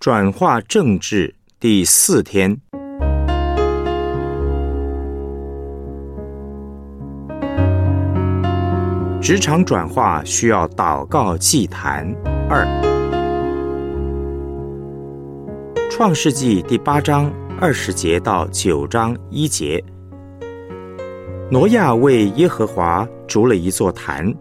[0.00, 2.58] 转化政治第四天，
[9.20, 12.10] 职场转化需要祷告祭坛
[12.48, 12.66] 二。
[15.90, 17.30] 创世纪第八章
[17.60, 19.84] 二十节到九章一节，
[21.50, 24.34] 挪亚为耶和华筑了一座坛，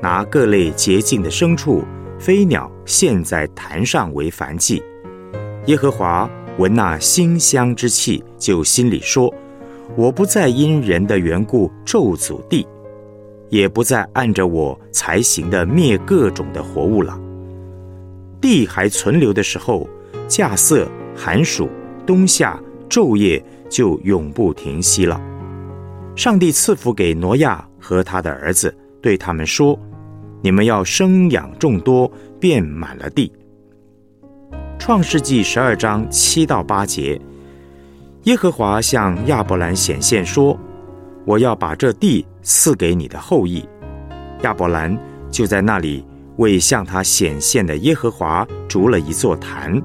[0.00, 1.82] 拿各类洁净的牲畜、
[2.16, 4.80] 飞鸟献在坛上为燔祭。
[5.70, 6.28] 耶和华
[6.58, 9.32] 闻那馨香之气，就心里说
[9.94, 12.66] ：“我不再因人的缘故咒诅地，
[13.50, 17.16] 也不再按着我才行的灭各种的活物了。
[18.40, 19.88] 地还存留的时候，
[20.26, 21.68] 稼穑、寒暑、
[22.04, 25.22] 冬夏、昼夜就永不停息了。”
[26.16, 29.78] 上帝赐福给挪亚和他的儿子，对他们说
[30.42, 33.32] ：“你们要生养众多，遍满了地。”
[34.80, 37.20] 创世纪十二章七到八节，
[38.22, 40.58] 耶和华向亚伯兰显现说
[41.26, 43.62] ：“我要把这地赐给你的后裔。”
[44.42, 44.98] 亚伯兰
[45.30, 46.02] 就在那里
[46.38, 49.80] 为向他显现的耶和华筑了一座坛。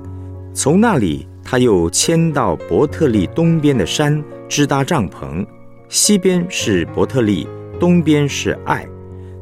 [0.54, 5.46] 从那里，他又迁到伯特利东边的山支搭帐篷，
[5.90, 7.46] 西边是伯特利，
[7.82, 8.88] 东边是爱。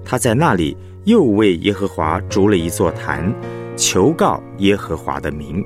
[0.04, 3.32] 他在那里又为耶和华筑了一座坛。
[3.76, 5.64] 求告耶和华的名。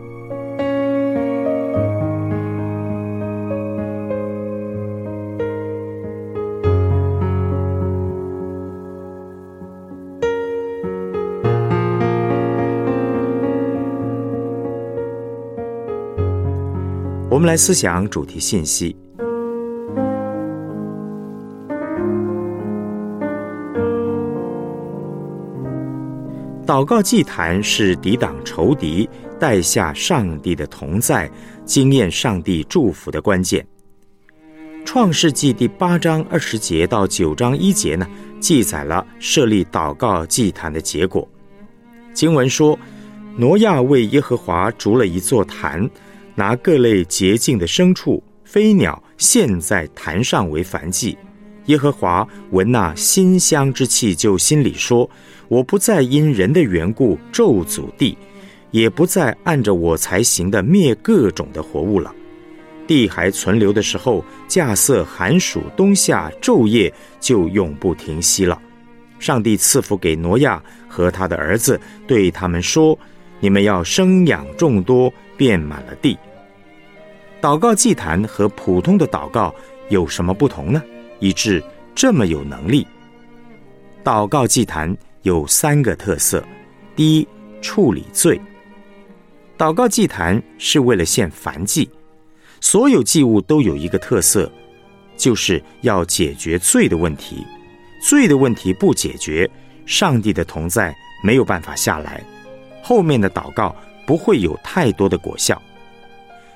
[17.30, 19.07] 我们来思想主题信息。
[26.68, 31.32] 祷告祭坛是抵挡仇敌、带下上帝的同在、
[31.64, 33.66] 经验上帝祝福的关键。
[34.84, 38.06] 创世纪第八章二十节到九章一节呢，
[38.42, 41.26] 记载了设立祷告祭坛的结果。
[42.14, 42.78] 经文说，
[43.38, 45.90] 挪亚为耶和华筑了一座坛，
[46.36, 51.18] 拿各类洁净的牲畜、飞鸟献在坛上为燔祭。
[51.68, 55.10] 耶和华闻那馨香之气，就心里说
[55.48, 58.18] ：“我不再因人的缘故咒诅地，
[58.72, 62.14] 也不再按着我才行的灭各种的活物了。
[62.86, 68.62] 地还存留的时候，稼穑、寒暑、冬夏、昼夜就永不停息了。
[69.20, 72.98] 上帝赐福给挪亚和他的儿子，对他们说：
[73.40, 76.18] 你们要生养众多，遍满了地。
[77.42, 79.54] 祷告祭坛和普通的祷告
[79.90, 80.82] 有什么不同呢？”
[81.20, 81.64] 以致
[81.96, 82.86] 这么有能力。
[84.04, 84.96] 祷告祭坛
[85.28, 86.42] 有三个特色：
[86.96, 87.28] 第一，
[87.62, 88.40] 处理罪。
[89.58, 91.90] 祷告祭坛是为了献燔祭，
[92.62, 94.50] 所有祭物都有一个特色，
[95.18, 97.46] 就是要解决罪的问题。
[98.02, 99.50] 罪的问题不解决，
[99.86, 102.24] 上帝的同在没有办法下来，
[102.82, 105.62] 后面的祷告不会有太多的果效。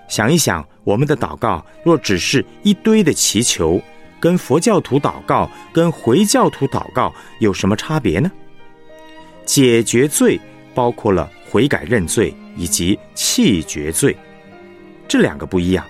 [0.08, 3.82] 想一想，我们的祷告若只是一堆的祈求。
[4.18, 8.32] 跟佛教徒祷告、跟回教徒祷告有什么差别呢？
[9.52, 10.40] 解决罪
[10.74, 14.16] 包括了悔改认罪以及弃绝罪，
[15.10, 15.86] 这两个不一样。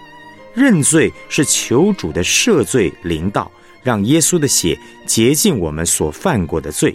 [0.55, 3.51] 认罪是求主的赦罪临到，
[3.83, 6.91] 让耶稣的血洁净我们所犯过的罪；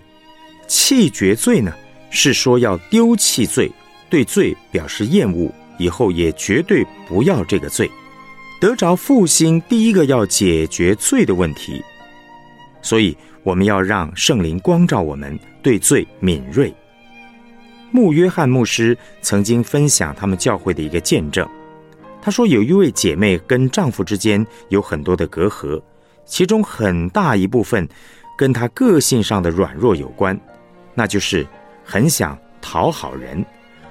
[0.66, 1.72] 弃绝罪呢，
[2.10, 3.71] 是说要丢弃罪，
[4.10, 5.48] 对罪表示厌恶，
[5.78, 7.88] 以后也绝对不要这个罪。
[8.60, 11.81] 得着复兴，第一个要解决罪的问题，
[12.83, 13.16] 所以
[13.47, 16.75] 我们要让圣灵光照我们，对罪敏锐。
[17.93, 21.49] 穆约翰牧师曾经分享他们教会的一个见证，
[22.21, 25.81] 他说有一位姐妹跟丈夫之间有很多的隔阂，
[26.25, 27.89] 其中很大一部分
[28.37, 30.37] 跟她个性上的软弱有关，
[30.93, 31.47] 那就是
[31.84, 33.47] 很想讨好人，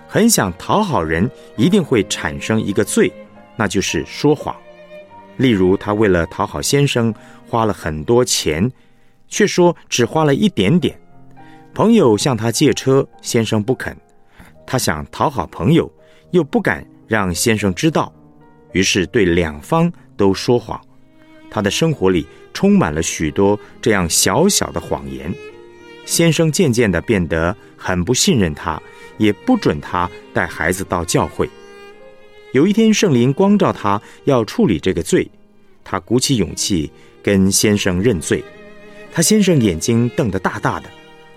[0.05, 3.09] 很想讨好人，一定会产生一个罪。
[3.55, 4.53] 那就是说谎，
[5.37, 7.15] 例如她为了讨好先生，
[7.47, 8.69] 花了很多钱，
[9.27, 10.99] 却说只花了一点点。
[11.73, 13.95] 朋友向他借车，先生不肯，
[14.65, 15.91] 他想讨好朋友，
[16.31, 18.13] 又不敢让先生知道，
[18.71, 20.79] 于是对两方都说谎。
[21.51, 25.33] 他的生活里充满了许多这样小小的谎言。
[26.05, 28.81] 先生渐渐的变得很不信任他，
[29.17, 31.49] 也不准他带孩子到教会。
[32.53, 35.29] 有一天，圣灵光照他要处理这个罪，
[35.83, 36.89] 他鼓起勇气
[37.21, 38.43] 跟先生认罪。
[39.15, 40.89] 他先生眼睛瞪得大大的，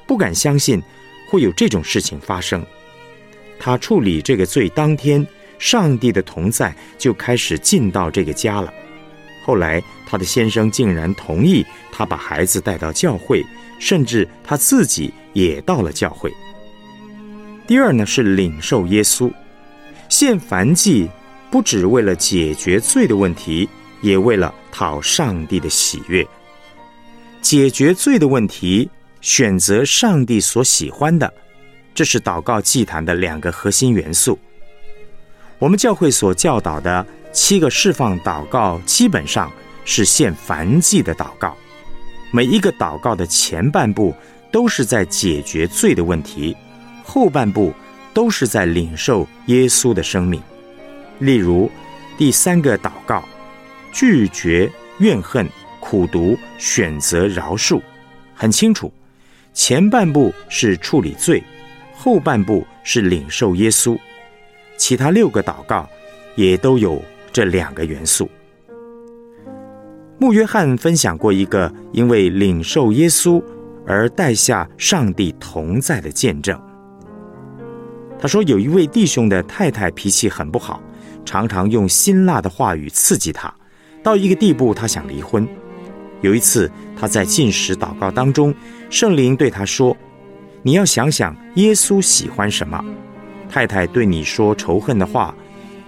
[0.04, 0.82] 不敢相信
[1.30, 2.66] 会有这种事情发生。
[3.56, 5.24] 他处理这个罪当天，
[5.60, 8.74] 上帝的同在就开始进到这个家了。
[9.44, 13.46] 后来，他的先生竟然同意他把孩子带到教会，
[13.78, 16.32] 甚至他自己也到了教会。
[17.64, 19.32] 第二呢，是领受耶稣，
[20.08, 21.08] 献燔祭，
[21.48, 23.68] 不只为了解决罪的问题，
[24.02, 26.26] 也为了讨上帝的喜悦。
[27.48, 28.90] 解决罪的问题，
[29.22, 31.32] 选择上帝所喜欢的，
[31.94, 34.38] 这是祷告祭坛的两个核心元素。
[35.58, 39.50] 我们教会所教导的七个释放祷告，基本上
[39.86, 41.56] 是献燔祭的祷告。
[42.32, 44.14] 每一个祷告的前半部
[44.52, 46.54] 都是在解决罪的问题，
[47.02, 47.72] 后半部
[48.12, 50.38] 都是在领受耶稣的生命。
[51.18, 51.70] 例如，
[52.18, 53.26] 第三个祷告，
[53.90, 55.48] 拒绝怨恨。
[55.90, 57.80] 苦读选择饶恕，
[58.34, 58.92] 很清楚。
[59.54, 61.42] 前半部是处理罪，
[61.94, 63.98] 后半部是领受耶稣。
[64.76, 65.88] 其他六个祷告
[66.36, 67.02] 也都有
[67.32, 68.28] 这两个元素。
[70.18, 73.42] 穆约翰分享过一个因为领受耶稣
[73.86, 76.60] 而带下上帝同在的见证。
[78.20, 80.82] 他说，有一位弟兄的太太脾气很不好，
[81.24, 83.50] 常常用辛辣的话语刺激他，
[84.02, 85.48] 到一个地步，他想离婚。
[86.20, 88.54] 有一次，他在进食祷告当中，
[88.90, 89.96] 圣灵对他说
[90.62, 92.84] ：“你要想想耶稣喜欢什么。
[93.48, 95.34] 太太对你说仇恨的话，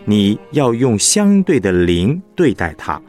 [0.04, 3.00] 你要用相对的灵对待他。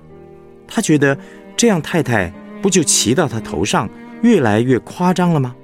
[0.68, 1.18] 他觉得
[1.56, 3.90] 这样太太不就骑到他头上，
[4.22, 5.56] 越来越夸张了吗？”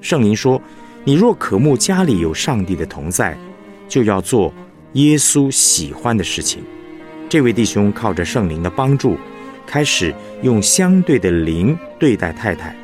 [0.00, 0.60] 圣灵说
[1.04, 3.36] ：“你若渴慕家里有上帝的同在，
[3.88, 4.54] 就要做
[4.92, 6.62] 耶稣喜欢的事情。”
[7.28, 9.16] 这位弟兄靠着圣灵的帮助。
[9.70, 10.12] 开始
[10.42, 12.74] 用相对的灵对待太太，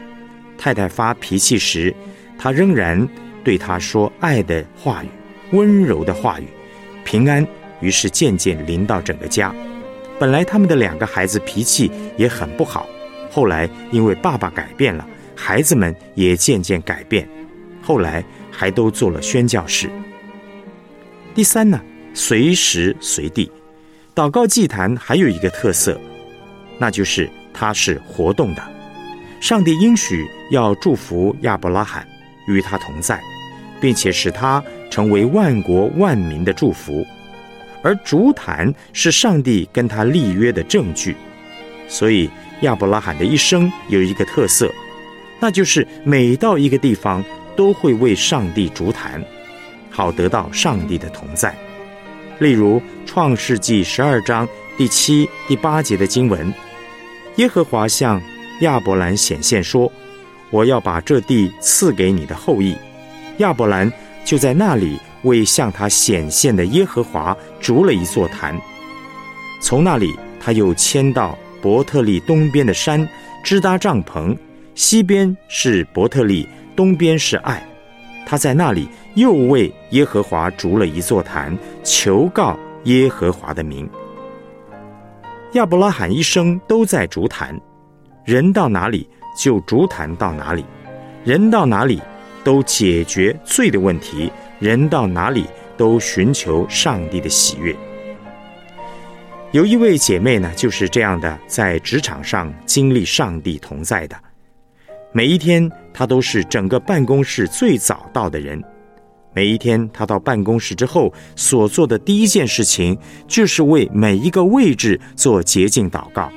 [0.56, 1.92] 太太发脾气时，
[2.38, 3.08] 他仍然
[3.42, 5.08] 对她说爱的话语、
[5.50, 6.46] 温柔的话语，
[7.04, 7.44] 平安。
[7.80, 9.52] 于是渐渐临到整个家。
[10.16, 12.88] 本来他们的两个孩子脾气也很不好，
[13.32, 15.04] 后来因为爸爸改变了，
[15.34, 17.28] 孩子们也渐渐改变，
[17.82, 19.90] 后来还都做了宣教士。
[21.34, 21.80] 第三呢，
[22.14, 23.50] 随时随地，
[24.14, 26.00] 祷告祭坛还有一个特色。
[26.78, 28.62] 那就是他是活动的，
[29.40, 32.06] 上帝应许要祝福亚伯拉罕，
[32.48, 33.20] 与他同在，
[33.80, 37.06] 并且使他成为万国万民的祝福。
[37.82, 41.16] 而竹坛是上帝跟他立约的证据，
[41.88, 42.28] 所以
[42.60, 44.70] 亚伯拉罕的一生有一个特色，
[45.40, 47.24] 那就是每到一个地方
[47.54, 49.22] 都会为上帝竹坛，
[49.90, 51.56] 好得到上帝的同在。
[52.38, 54.46] 例如创世纪十二章
[54.76, 56.52] 第七、第八节的经文。
[57.36, 58.20] 耶和华向
[58.60, 59.92] 亚伯兰显现说
[60.50, 62.74] ：“我要把这地赐给你的后裔。”
[63.38, 63.92] 亚伯兰
[64.24, 68.58] 就在那里为向他显现的耶和华筑了一座坛。
[69.60, 73.06] 从那里，他又迁到伯特利东边的山，
[73.44, 74.34] 支搭帐篷。
[74.74, 77.62] 西边是伯特利，东边是爱。
[78.26, 83.88] 他在那里又为耶和华筑了一座坛，求告耶和华的名。
[85.56, 87.58] 亚伯拉罕一生都在竹坛，
[88.26, 90.62] 人到哪里就竹坛到哪里，
[91.24, 91.98] 人到哪里
[92.44, 97.74] 都解决罪的问题，人到哪里都寻求上帝的喜悦。
[99.50, 104.16] 有一位姐妹呢，就是这样的，在职场上经历上帝同在的，
[105.10, 108.62] 每一天她都是整个办公室最早到的人。
[109.36, 112.96] 每一天，他到办公室之后所做的第一件事情，
[113.28, 116.32] 就是为每一个位置做洁净祷告，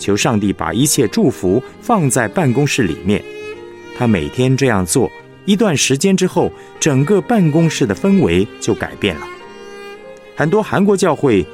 [0.00, 3.22] 求上帝把一切祝福放在办公室里面。
[3.96, 5.08] 他每天这样做，
[5.44, 9.28] 一段时间之后，整个办公室的氛围就改变了。
[10.34, 11.46] 很多韩国教会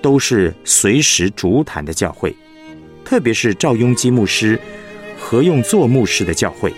[0.00, 2.32] 都是随时烛坛的教会，
[3.04, 4.56] 特别是赵雍基牧师
[5.18, 6.72] 何用做牧师的教会。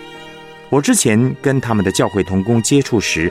[0.71, 3.31] 我之前跟他们的教会同工接触时，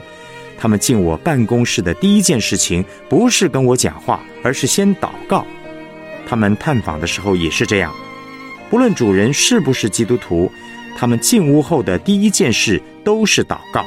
[0.57, 5.45] 他们进我办公室的第一件事情，不是跟我讲话，而是先祷告。
[6.27, 7.93] 他们探访的时候也是这样，
[8.69, 10.51] 不论主人是不是基督徒，
[10.97, 13.85] 他们进屋后的第一件事都是祷告。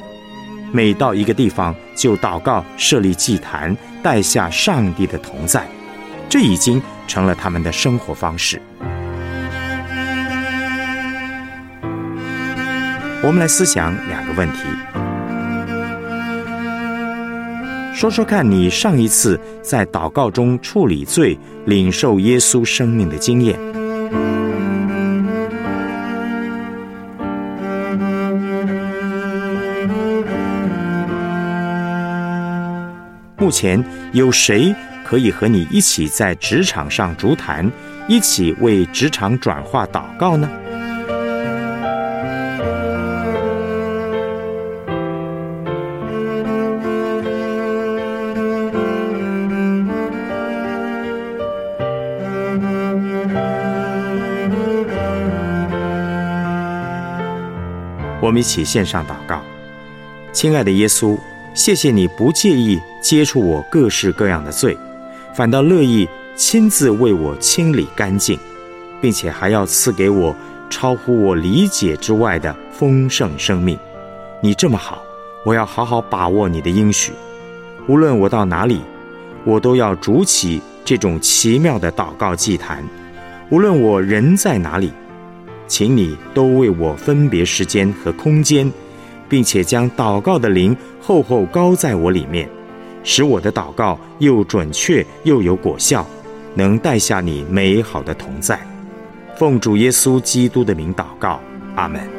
[0.70, 5.66] 每到一个地方就祷告，设立祭坛，带下上帝的同在，
[6.28, 8.60] 这已经成了他们的生活方式。
[13.20, 14.58] 我们来思想两个问题。
[17.98, 21.36] 说说看你上一次在祷告中处理罪、
[21.66, 23.58] 领受耶稣生命的经验。
[33.36, 34.72] 目前有谁
[35.04, 37.68] 可以和你一起在职场上烛坛，
[38.06, 40.48] 一起为职场转化祷告呢？
[58.28, 59.40] 我们一起献上祷告，
[60.34, 61.18] 亲爱的耶稣，
[61.54, 64.76] 谢谢你不介意接触我各式各样的罪，
[65.34, 66.06] 反倒乐意
[66.36, 68.38] 亲自为我清理干净，
[69.00, 70.36] 并且还要赐给我
[70.68, 73.78] 超乎我理解之外的丰盛生命。
[74.42, 75.02] 你这么好，
[75.42, 77.14] 我要好好把握你的应许。
[77.86, 78.82] 无论我到哪里，
[79.46, 82.84] 我都要筑起这种奇妙的祷告祭坛。
[83.48, 84.92] 无论我人在哪里。
[85.68, 88.68] 请你都为我分别时间和空间，
[89.28, 92.48] 并且将祷告的灵厚厚高在我里面，
[93.04, 96.04] 使我的祷告又准确又有果效，
[96.54, 98.58] 能带下你美好的同在。
[99.36, 101.38] 奉主耶稣基督的名祷告，
[101.76, 102.17] 阿门。